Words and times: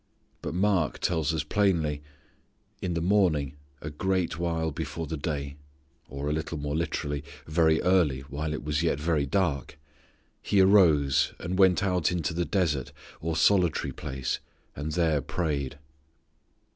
But 0.41 0.55
Mark 0.55 0.97
tells 0.97 1.31
us 1.31 1.43
plainly 1.43 2.01
"in 2.81 2.95
the 2.95 3.03
morning 3.03 3.55
a 3.83 3.91
great 3.91 4.39
while 4.39 4.71
before 4.71 5.05
the 5.05 5.15
day 5.15 5.57
(or 6.09 6.27
a 6.27 6.33
little 6.33 6.57
more 6.57 6.75
literally, 6.75 7.23
'very 7.45 7.79
early 7.83 8.21
while 8.21 8.51
it 8.51 8.63
was 8.63 8.81
yet 8.81 8.99
very 8.99 9.27
dark') 9.27 9.77
He 10.41 10.59
arose 10.59 11.33
and 11.37 11.59
went 11.59 11.83
out 11.83 12.11
into 12.11 12.33
the 12.33 12.45
desert 12.45 12.91
or 13.19 13.35
solitary 13.37 13.93
place 13.93 14.39
and 14.75 14.93
there 14.93 15.21
prayed." 15.21 15.77